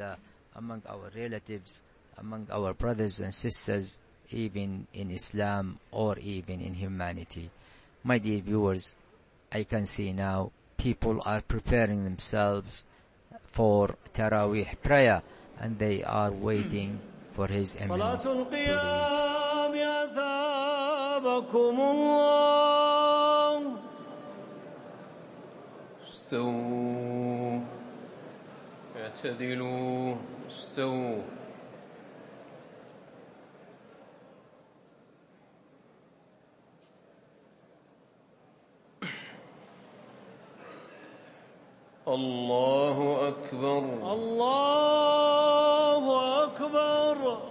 other, 0.00 0.16
among 0.56 0.82
our 0.88 1.10
relatives, 1.14 1.82
among 2.18 2.48
our 2.50 2.74
brothers 2.74 3.20
and 3.20 3.32
sisters, 3.32 3.98
even 4.30 4.86
in 4.94 5.10
Islam 5.10 5.78
or 5.90 6.18
even 6.18 6.60
in 6.60 6.74
humanity. 6.74 7.50
My 8.04 8.18
dear 8.18 8.40
viewers, 8.40 8.94
I 9.52 9.64
can 9.64 9.86
see 9.86 10.12
now 10.12 10.52
people 10.76 11.20
are 11.26 11.40
preparing 11.40 12.04
themselves 12.04 12.86
for 13.52 13.96
Taraweeh 14.14 14.80
prayer 14.82 15.22
and 15.58 15.78
they 15.78 16.02
are 16.04 16.30
waiting 16.30 17.00
for 17.32 17.46
His 17.48 17.76
Eminence 17.76 18.24
to 26.30 26.44
lead. 26.44 27.29
اعتدلوا 29.24 30.16
استووا 30.48 31.22
الله 42.08 43.28
أكبر. 43.28 43.78
الله 44.12 46.04
أكبر 46.44 47.50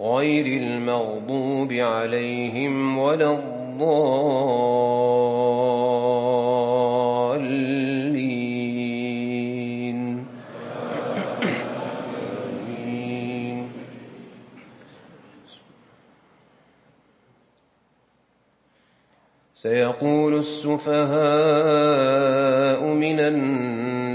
غير 0.00 0.46
المغضوب 0.62 1.72
عليهم 1.72 2.98
ولا 2.98 3.32
الضالين. 3.32 4.16
سيقول 19.54 20.34
السفهاء 20.34 21.06
من 22.84 23.20
الناس 23.20 23.75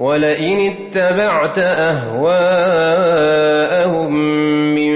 ولئن 0.00 0.72
اتبعت 0.72 1.58
أهواءهم 1.58 2.34
من 4.74 4.94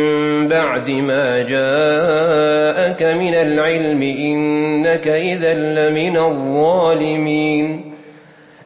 بعد 0.49 0.91
ما 0.91 1.43
جاءك 1.43 3.03
من 3.03 3.35
العلم 3.35 4.03
إنك 4.03 5.09
إذا 5.09 5.55
لمن 5.55 6.17
الظالمين. 6.17 7.95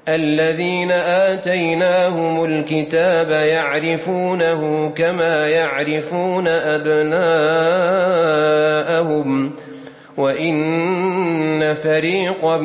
الذين 0.08 0.90
آتيناهم 0.92 2.44
الكتاب 2.44 3.30
يعرفونه 3.30 4.92
كما 4.96 5.48
يعرفون 5.48 6.48
أبناءهم. 6.48 7.58
وإن 10.16 10.54
فريقا 11.74 12.56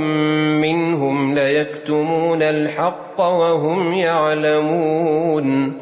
منهم 0.62 1.36
ليكتمون 1.36 2.42
الحق 2.42 3.22
وهم 3.22 3.94
يعلمون. 3.94 5.74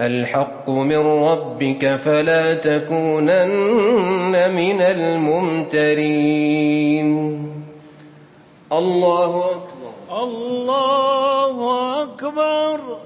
الحق 0.00 0.70
من 0.70 1.06
ربك 1.06 1.96
فلا 1.96 2.54
تكونن 2.54 4.50
من 4.56 4.80
الممترين. 4.80 5.96
الله 8.72 9.44
أكبر. 9.44 10.22
الله 10.22 11.56
أكبر. 12.02 13.05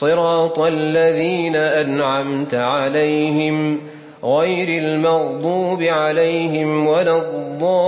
صراط 0.00 0.58
الذين 0.58 1.56
أنعمت 1.56 2.54
عليهم 2.54 3.80
غير 4.24 4.82
المغضوب 4.82 5.82
عليهم 5.82 6.86
ولا 6.86 7.16
الضالين. 7.16 7.86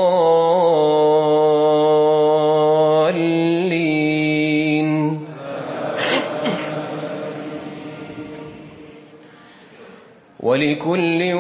ولكل 10.41 11.33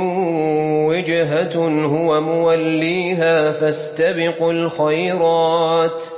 وجهة 0.88 1.56
هو 1.85 2.20
موليها 2.20 3.53
فاستبقوا 3.53 4.53
الخيرات. 4.53 6.18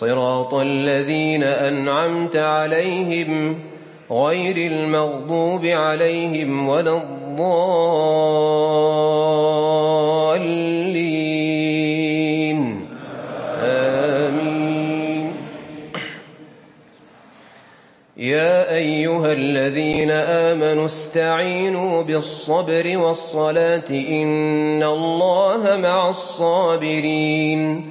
صراط 0.00 0.54
الذين 0.54 1.42
أنعمت 1.42 2.36
عليهم 2.36 3.58
غير 4.10 4.72
المغضوب 4.72 5.66
عليهم 5.66 6.68
ولا 6.68 6.96
الضالين. 6.96 7.56
آمين. 13.62 15.32
يا 18.16 18.74
أيها 18.74 19.32
الذين 19.32 20.10
آمنوا 20.10 20.86
استعينوا 20.86 22.02
بالصبر 22.02 22.98
والصلاة 22.98 23.90
إن 23.90 24.82
الله 24.82 25.76
مع 25.76 26.10
الصابرين. 26.10 27.90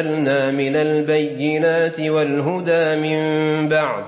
أنزلنا 0.00 0.50
من 0.50 0.76
البينات 0.76 2.00
والهدى 2.00 2.96
من 3.00 3.68
بعد 3.68 4.04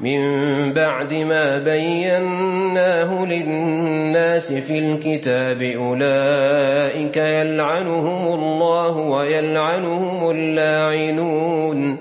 من 0.00 0.72
بعد 0.72 1.14
ما 1.14 1.58
بيناه 1.58 3.24
للناس 3.24 4.52
في 4.52 4.78
الكتاب. 4.78 5.62
أولئك 5.62 7.16
يلعنهم 7.16 8.34
الله 8.34 8.96
ويلعنهم 8.96 10.30
اللاعنون. 10.30 11.96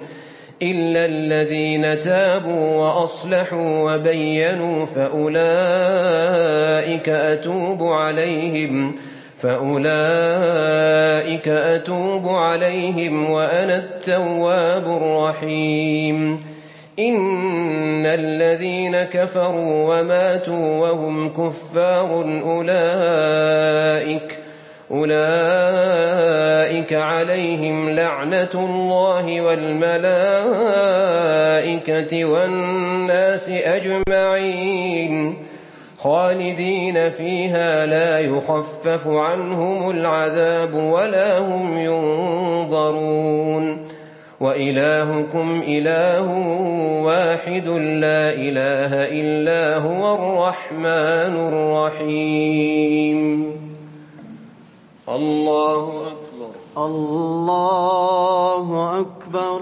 إلا 0.62 1.06
الذين 1.06 2.00
تابوا 2.00 2.76
وأصلحوا 2.76 3.94
وبينوا 3.94 4.86
فأولئك 4.86 5.40
أتوب 7.10 7.84
عليهم. 7.84 8.96
فأولئك 9.42 11.48
أتوب 11.48 12.28
عليهم 12.28 13.30
وأنا 13.30 13.76
التواب 13.76 15.02
الرحيم 15.02 16.42
إن 17.00 18.06
الذين 18.06 19.04
كفروا 19.04 20.00
وماتوا 20.00 20.78
وهم 20.78 21.30
كفار 21.30 22.42
أولئك 22.46 24.38
أولئك 24.92 26.94
عليهم 26.94 27.90
لعنة 27.90 28.50
الله 28.54 29.42
والملائكة 29.42 30.02
والناس 32.26 33.50
أجمعين 33.50 35.51
خالدين 36.04 37.10
فيها 37.10 37.86
لا 37.86 38.20
يخفف 38.20 39.08
عنهم 39.08 39.90
العذاب 39.90 40.74
ولا 40.74 41.40
هم 41.40 41.78
ينظرون. 41.78 43.78
وإلهكم 44.40 45.62
إله 45.68 46.28
واحد 47.04 47.68
لا 47.68 48.34
إله 48.34 48.94
إلا 49.22 49.78
هو 49.78 50.16
الرحمن 50.16 51.54
الرحيم. 51.54 53.52
الله 55.10 55.88
أكبر. 55.88 56.52
الله 56.78 59.00
أكبر. 59.00 59.62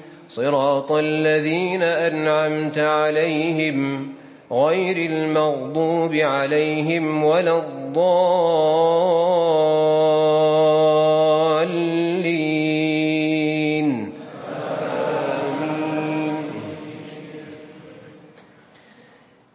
صراط 0.31 0.91
الذين 0.91 1.83
أنعمت 1.83 2.77
عليهم 2.77 4.07
غير 4.51 4.97
المغضوب 5.11 6.13
عليهم 6.15 7.23
ولا 7.23 7.57
الضالين. 7.57 8.21
آمين 15.51 16.35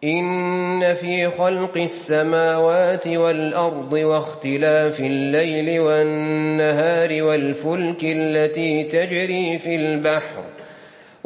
إن 0.03 0.93
في 0.93 1.29
خلق 1.29 1.77
السماوات 1.77 3.07
والأرض 3.07 3.93
واختلاف 3.93 4.99
الليل 4.99 5.79
والنهار 5.79 7.23
والفلك 7.23 8.03
التي 8.03 8.83
تجري 8.83 9.57
في 9.57 9.75
البحر 9.75 10.43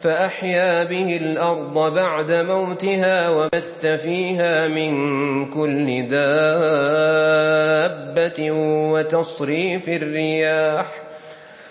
فأحيا 0.00 0.84
به 0.84 1.16
الأرض 1.16 1.94
بعد 1.94 2.32
موتها 2.32 3.28
وبث 3.28 3.86
فيها 3.86 4.68
من 4.68 4.92
كل 5.50 6.08
دابة 6.08 7.36
وتصريف 8.92 9.88
الرياح 9.88 10.86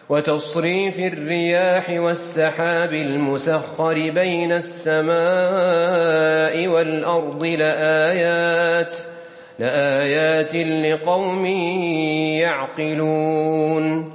وتصريف 0.09 0.99
الرياح 0.99 1.89
والسحاب 1.89 2.93
المسخر 2.93 3.93
بين 3.93 4.51
السماء 4.51 5.15
والأرض 6.67 7.45
لآيات 7.45 8.97
لآيات 9.59 10.55
لقوم 10.55 11.45
يعقلون. 12.45 14.14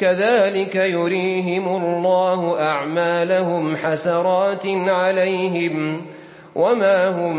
كذلك 0.00 0.74
يريهم 0.74 1.68
الله 1.68 2.62
أعمالهم 2.62 3.76
حسرات 3.76 4.66
عليهم 4.66 6.06
وما 6.54 7.08
هم 7.08 7.36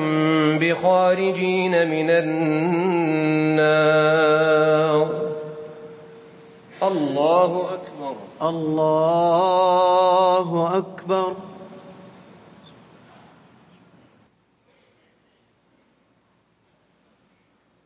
بخارجين 0.59 1.89
من 1.89 2.09
النار. 2.09 3.61
الله 6.83 7.63
أكبر. 7.73 8.15
الله 8.49 9.17
أكبر. 10.77 11.33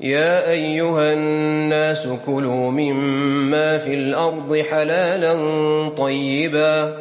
يا 0.00 0.50
أيها 0.50 1.12
الناس 1.12 2.08
كلوا 2.26 2.70
مما 2.70 3.78
في 3.78 3.94
الأرض 3.94 4.64
حلالا 4.70 5.34
طيبا 5.98 6.96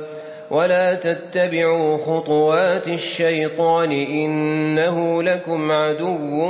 ولا 0.51 0.94
تتبعوا 0.94 1.98
خطوات 1.98 2.88
الشيطان 2.88 3.92
إنه 3.92 5.24
لكم 5.24 5.72
عدو 5.72 6.50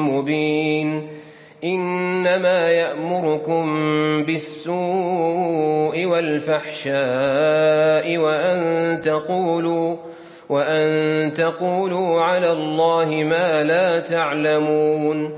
مبين 0.00 1.08
إنما 1.64 2.70
يأمركم 2.70 3.64
بالسوء 4.24 6.04
والفحشاء 6.06 6.96
وأن 8.18 9.02
تقولوا 9.02 9.96
وأن 10.48 11.34
تقولوا 11.34 12.22
على 12.22 12.52
الله 12.52 13.24
ما 13.30 13.62
لا 13.62 14.00
تعلمون 14.00 15.37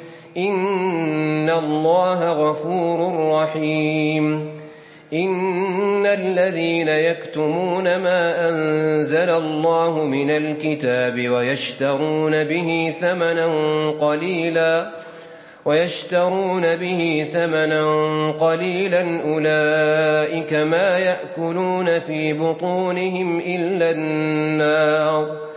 إن 0.37 1.49
الله 1.49 2.29
غفور 2.29 3.29
رحيم 3.41 4.51
إن 5.13 6.05
الذين 6.05 6.87
يكتمون 6.87 7.83
ما 7.83 8.49
أنزل 8.49 9.29
الله 9.29 10.05
من 10.05 10.29
الكتاب 10.29 11.29
ويشترون 11.29 12.43
به 12.43 12.93
ثمنا 12.99 13.49
قليلا 13.89 14.89
ويشترون 15.65 16.75
به 16.75 17.27
ثمنا 17.33 18.31
قليلا 18.31 19.01
أولئك 19.01 20.53
ما 20.53 20.99
يأكلون 20.99 21.99
في 21.99 22.33
بطونهم 22.33 23.39
إلا 23.45 23.91
النار 23.91 25.50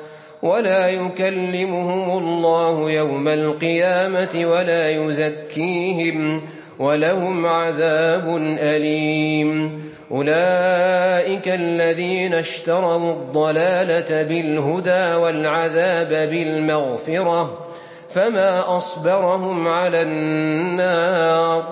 ولا 0.44 0.88
يكلمهم 0.88 2.18
الله 2.18 2.90
يوم 2.90 3.28
القيامة 3.28 4.28
ولا 4.44 4.90
يزكيهم 4.90 6.42
ولهم 6.78 7.46
عذاب 7.46 8.36
أليم. 8.60 9.82
أولئك 10.10 11.48
الذين 11.48 12.34
اشتروا 12.34 13.12
الضلالة 13.12 14.22
بالهدى 14.22 15.14
والعذاب 15.14 16.08
بالمغفرة 16.30 17.66
فما 18.10 18.76
أصبرهم 18.76 19.68
على 19.68 20.02
النار. 20.02 21.64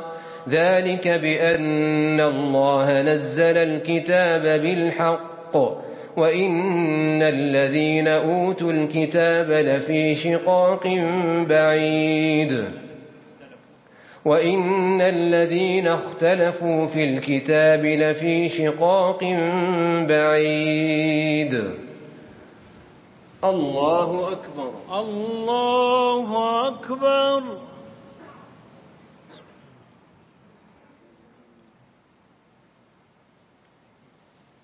ذلك 0.48 1.08
بأن 1.08 2.20
الله 2.20 3.02
نزل 3.02 3.56
الكتاب 3.56 4.42
بالحق 4.42 5.91
وإن 6.16 7.22
الذين 7.22 8.08
أوتوا 8.08 8.72
الكتاب 8.72 9.50
لفي 9.50 10.14
شقاق 10.14 10.86
بعيد 11.48 12.64
وإن 14.24 15.00
الذين 15.00 15.88
اختلفوا 15.88 16.86
في 16.86 17.04
الكتاب 17.04 17.84
لفي 17.84 18.48
شقاق 18.48 19.20
بعيد 20.08 21.64
الله 23.44 24.32
أكبر 24.32 24.70
الله 25.00 26.28
أكبر 26.68 27.42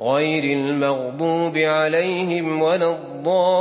غير 0.00 0.44
المغضوب 0.44 1.56
عليهم 1.56 2.62
ولا 2.62 2.90
الضالين. 2.90 3.56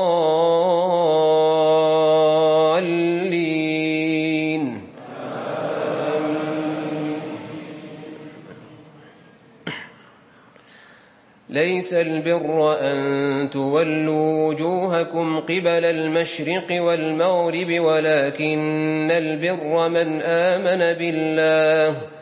ليس 11.49 11.93
البر 11.93 12.77
أن 12.81 13.49
تولوا 13.49 14.47
وجوهكم 14.47 15.39
قبل 15.39 15.85
المشرق 15.85 16.81
والمغرب 16.83 17.79
ولكن 17.79 19.11
البر 19.11 19.89
من 19.89 20.21
آمن 20.21 20.93
بالله. 20.99 22.14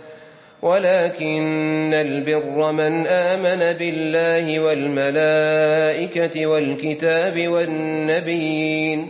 ولكن 0.63 1.93
البر 1.93 2.71
من 2.71 3.08
آمن 3.08 3.78
بالله 3.78 4.60
والملائكة 4.60 6.45
والكتاب 6.47 7.47
والنبيين. 7.47 9.08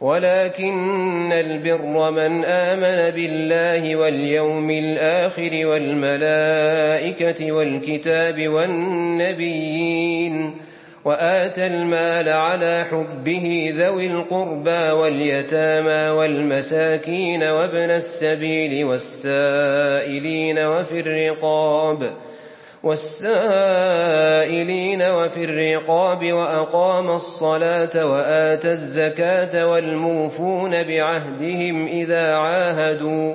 ولكن 0.00 1.32
البر 1.32 2.10
من 2.10 2.44
آمن 2.44 3.10
بالله 3.10 3.96
واليوم 3.96 4.70
الآخر 4.70 5.66
والملائكة 5.66 7.52
والكتاب 7.52 8.48
والنبيين. 8.48 9.86
وآتى 11.06 11.66
المال 11.66 12.28
على 12.28 12.84
حبه 12.90 13.74
ذوي 13.76 14.06
القربى 14.06 14.90
واليتامى 14.90 16.10
والمساكين 16.10 17.42
وابن 17.42 17.90
السبيل 17.90 18.84
والسائلين 18.84 20.58
وفي 20.58 21.00
الرقاب 21.00 22.10
والسائلين 22.82 23.42
وفي 25.02 25.44
الرقاب 25.44 26.32
وأقام 26.32 27.10
الصلاة 27.10 28.06
وآتى 28.06 28.70
الزكاة 28.70 29.68
والموفون 29.68 30.82
بعهدهم 30.82 31.86
إذا 31.86 32.34
عاهدوا 32.34 33.34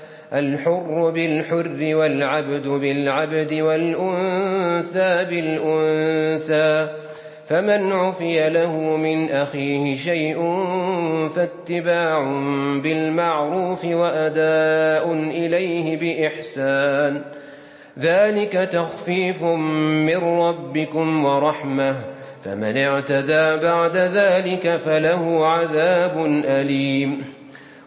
الحر 0.33 1.09
بالحر 1.09 1.95
والعبد 1.95 2.67
بالعبد 2.67 3.53
والأنثى 3.53 5.25
بالأنثى 5.29 6.87
فمن 7.47 7.91
عفي 7.91 8.49
له 8.49 8.77
من 8.97 9.29
أخيه 9.29 9.95
شيء 9.95 10.37
فاتباع 11.35 12.23
بالمعروف 12.83 13.85
وأداء 13.85 15.13
إليه 15.13 15.97
بإحسان. 15.99 17.21
ذلك 17.99 18.51
تخفيف 18.51 19.43
من 19.43 20.17
ربكم 20.17 21.25
ورحمة 21.25 21.95
فمن 22.43 22.77
اعتدى 22.77 23.57
بعد 23.57 23.97
ذلك 23.97 24.75
فله 24.85 25.47
عذاب 25.47 26.25
أليم. 26.45 27.40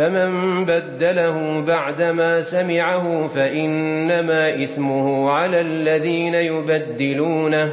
فمن 0.00 0.64
بدله 0.64 1.60
بعدما 1.66 2.40
سمعه 2.40 3.26
فإنما 3.26 4.64
إثمه 4.64 5.30
على 5.30 5.60
الذين 5.60 6.34
يبدلونه. 6.34 7.72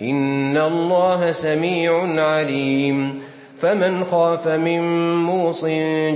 إن 0.00 0.56
الله 0.56 1.32
سميع 1.32 2.22
عليم. 2.22 3.22
فمن 3.58 4.04
خاف 4.04 4.48
من 4.48 5.14
موص 5.16 5.64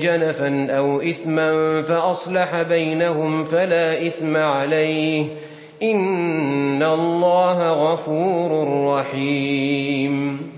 جنفا 0.03 0.66
أو 0.71 1.01
إثما 1.01 1.83
فأصلح 1.83 2.62
بينهم 2.62 3.44
فلا 3.44 4.07
إثم 4.07 4.37
عليه. 4.37 5.27
إن 5.83 6.83
الله 6.83 7.73
غفور 7.73 8.68
رحيم. 8.94 10.58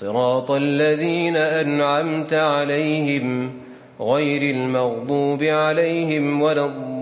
صراط 0.00 0.50
الذين 0.50 1.36
أنعمت 1.36 2.34
عليهم 2.34 3.52
غير 4.00 4.54
المغضوب 4.54 5.42
عليهم 5.42 6.42
ولا 6.42 6.64
الضالين. 6.64 6.96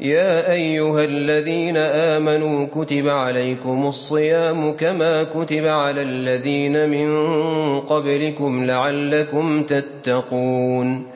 يا 0.00 0.52
أيها 0.52 1.04
الذين 1.04 1.76
آمنوا 1.76 2.66
كتب 2.66 3.08
عليكم 3.08 3.86
الصيام 3.86 4.72
كما 4.72 5.22
كتب 5.22 5.66
على 5.66 6.02
الذين 6.02 6.90
من 6.90 7.30
قبلكم 7.80 8.64
لعلكم 8.64 9.62
تتقون. 9.62 11.15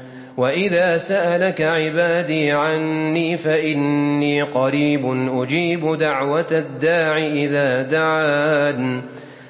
وإذا 0.41 0.97
سألك 0.97 1.61
عبادي 1.61 2.51
عني 2.51 3.37
فإني 3.37 4.41
قريب 4.41 5.05
أجيب 5.41 5.97
دعوة 5.97 6.47
الداع 6.51 7.17
إذا 7.17 7.81
دعان 7.81 9.01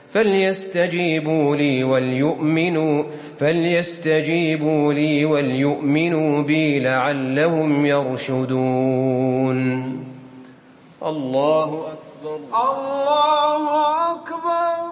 فليستجيبوا 0.10 1.56
لي 1.56 1.84
وليؤمنوا 1.84 3.04
فليستجيبوا 3.40 4.94
لي 4.94 5.26
وليؤمنوا 5.26 6.44
بي 6.44 6.80
لعلهم 6.80 7.86
يرشدون 7.86 9.60
الله 11.06 11.88
أكبر 11.94 12.40
الله 12.54 13.64
أكبر 14.12 14.92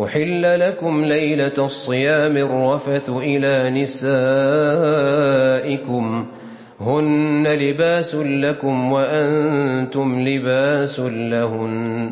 أحل 0.03 0.59
لكم 0.59 1.05
ليلة 1.05 1.51
الصيام 1.57 2.37
الرفث 2.37 3.09
إلى 3.09 3.69
نسائكم. 5.69 6.25
هن 6.81 7.47
لباس 7.47 8.15
لكم 8.15 8.91
وأنتم 8.91 10.27
لباس 10.27 10.99
لهن. 10.99 12.11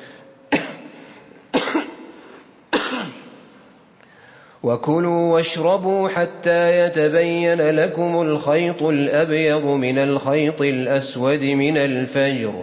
وكلوا 4.63 5.33
واشربوا 5.33 6.09
حتى 6.09 6.79
يتبين 6.79 7.61
لكم 7.61 8.21
الخيط 8.21 8.83
الأبيض 8.83 9.65
من 9.65 9.97
الخيط 9.97 10.61
الأسود 10.61 11.43
من 11.43 11.77
الفجر. 11.77 12.53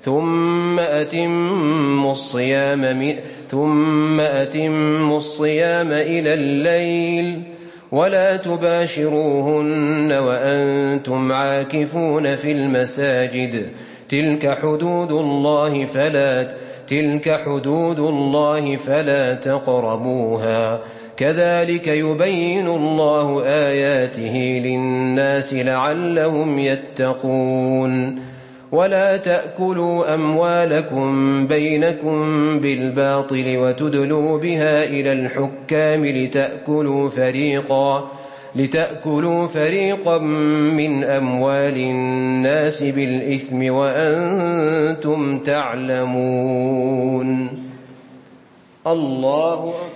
ثم 0.00 0.78
أتموا 0.78 2.12
الصيام 2.12 3.16
ثم 3.50 4.20
أتموا 4.20 5.18
الصيام 5.18 5.92
إلى 5.92 6.34
الليل. 6.34 7.42
ولا 7.92 8.36
تباشروهن 8.36 10.12
وأنتم 10.12 11.32
عاكفون 11.32 12.36
في 12.36 12.52
المساجد. 12.52 13.68
تلك 14.08 14.58
حدود 14.62 15.12
الله 15.12 15.84
فلا 15.84 16.52
تلك 16.88 17.40
حدود 17.46 17.98
الله 17.98 18.76
فلا 18.76 19.34
تقربوها. 19.34 20.80
كذلك 21.16 21.88
يبين 21.88 22.66
الله 22.66 23.44
آياته 23.46 24.60
للناس 24.64 25.54
لعلهم 25.54 26.58
يتقون. 26.58 28.22
ولا 28.72 29.16
تأكلوا 29.16 30.14
أموالكم 30.14 31.46
بينكم 31.46 32.20
بالباطل 32.60 33.56
وتدلوا 33.56 34.38
بها 34.38 34.84
إلى 34.84 35.12
الحكام 35.12 36.06
لتأكلوا 36.06 37.10
فريقا 37.10 38.10
لتأكلوا 38.56 39.46
فريقا 39.46 40.18
من 40.18 41.04
أموال 41.04 41.76
الناس 41.76 42.82
بالإثم 42.82 43.70
وأنتم 43.70 45.38
تعلمون. 45.38 46.28
الله 48.86 49.54
أكبر. 49.54 49.95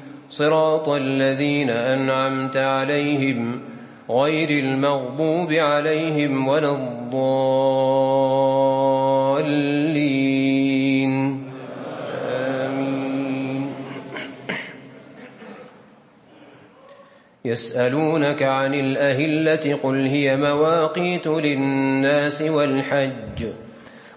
صراط 0.31 0.89
الذين 0.89 1.69
أنعمت 1.69 2.57
عليهم 2.57 3.59
غير 4.09 4.63
المغضوب 4.63 5.51
عليهم 5.51 6.47
ولا 6.47 6.71
الضالين. 6.71 7.11
آمين. 12.23 13.73
يسألونك 17.45 18.43
عن 18.43 18.73
الأهلة 18.73 19.79
قل 19.83 20.05
هي 20.05 20.37
مواقيت 20.37 21.27
للناس 21.27 22.41
والحج. 22.41 23.45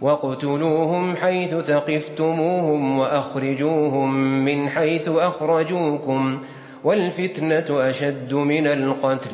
واقتلوهم 0.00 1.16
حيث 1.16 1.54
ثقفتموهم 1.54 2.98
وأخرجوهم 2.98 4.14
من 4.44 4.68
حيث 4.68 5.08
أخرجوكم 5.08 6.38
والفتنة 6.84 7.66
أشد 7.70 8.34
من 8.34 8.66
القتل 8.66 9.30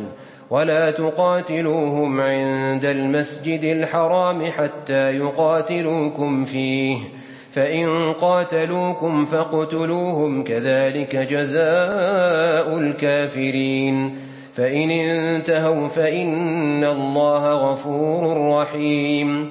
ولا 0.51 0.91
تقاتلوهم 0.91 2.21
عند 2.21 2.85
المسجد 2.85 3.65
الحرام 3.65 4.51
حتى 4.51 5.17
يقاتلوكم 5.19 6.45
فيه 6.45 6.99
فإن 7.53 8.13
قاتلوكم 8.13 9.27
فاقتلوهم 9.27 10.45
كذلك 10.45 11.17
جزاء 11.17 12.79
الكافرين 12.79 14.19
فإن 14.53 14.91
انتهوا 14.91 15.89
فإن 15.89 16.85
الله 16.85 17.53
غفور 17.53 18.51
رحيم 18.61 19.51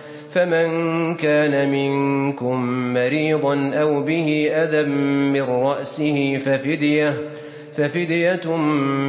فمن 0.33 1.15
كان 1.15 1.71
منكم 1.71 2.65
مريضا 2.93 3.71
أو 3.73 4.03
به 4.03 4.51
أذى 4.53 4.89
من 5.31 5.41
رأسه 5.41 6.37
ففدية 6.45 7.13
ففدية 7.77 8.55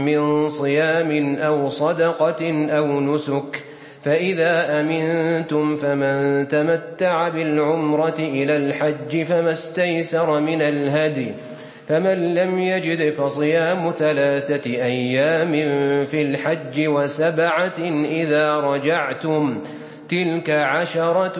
من 0.07 0.51
صيام 0.51 1.37
أو 1.37 1.69
صدقة 1.69 2.69
أو 2.71 3.01
نسك 3.01 3.63
فإذا 4.03 4.81
أمنتم 4.81 5.77
فمن 5.77 6.49
تمتع 6.49 7.29
بالعمرة 7.29 8.19
إلى 8.19 8.57
الحج 8.57 9.23
فما 9.23 9.53
استيسر 9.53 10.41
من 10.41 10.63
الهدي 10.63 11.33
فمن 11.89 12.35
لم 12.35 12.59
يجد 12.59 13.11
فصيام 13.11 13.91
ثلاثة 13.99 14.71
أيام 14.71 15.53
في 16.05 16.23
الحج 16.23 16.87
وسبعة 16.87 17.79
إذا 18.05 18.61
رجعتم 18.61 19.59
تلك 20.13 20.51
عشرة 20.51 21.39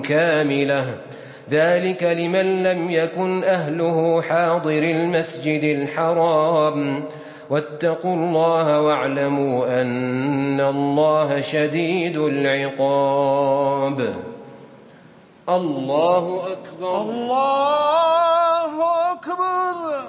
كاملة. 0.00 0.98
ذلك 1.50 2.02
لمن 2.02 2.62
لم 2.62 2.90
يكن 2.90 3.44
أهله 3.44 4.22
حاضر 4.22 4.70
المسجد 4.70 5.64
الحرام. 5.64 7.04
واتقوا 7.50 8.14
الله 8.14 8.80
واعلموا 8.80 9.82
أن 9.82 10.60
الله 10.60 11.40
شديد 11.40 12.16
العقاب. 12.16 14.14
الله 15.48 16.42
أكبر. 16.52 17.02
الله 17.02 18.72
أكبر. 19.12 20.08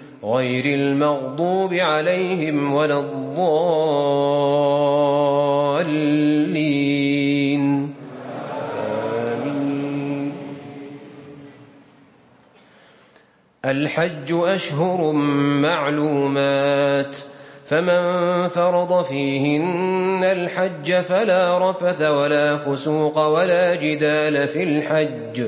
غير 0.23 0.65
المغضوب 0.65 1.73
عليهم 1.73 2.73
ولا 2.73 2.99
الضالين. 2.99 3.21
آمين. 8.77 10.31
الحج 13.65 14.31
أشهر 14.31 15.11
معلومات 15.61 17.15
فمن 17.65 18.47
فرض 18.47 19.03
فيهن 19.03 20.23
الحج 20.23 20.93
فلا 20.93 21.69
رفث 21.69 22.01
ولا 22.01 22.57
فسوق 22.57 23.27
ولا 23.27 23.75
جدال 23.75 24.47
في 24.47 24.63
الحج. 24.63 25.47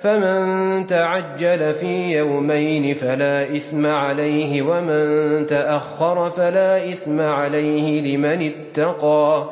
فمن 0.00 0.86
تعجل 0.86 1.74
في 1.74 2.16
يومين 2.18 2.94
فلا 2.94 3.42
إثم 3.56 3.86
عليه 3.86 4.62
ومن 4.62 5.46
تأخر 5.46 6.30
فلا 6.30 6.88
إثم 6.88 7.20
عليه 7.20 8.16
لمن 8.16 8.52
اتقى. 8.52 9.44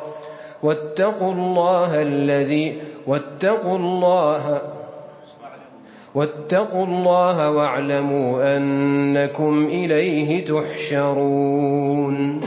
واتقوا 0.62 1.32
الله 1.32 2.02
الذي 2.02 2.80
واتقوا 3.06 3.76
الله 3.76 4.60
واتقوا 6.14 6.86
الله 6.86 7.50
واعلموا 7.50 8.56
أنكم 8.56 9.66
إليه 9.66 10.44
تحشرون. 10.44 12.40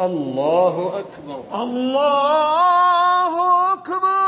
الله 0.00 0.92
أكبر. 0.98 1.62
الله 1.62 3.32
أكبر. 3.72 4.27